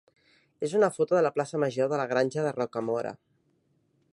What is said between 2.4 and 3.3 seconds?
de Rocamora.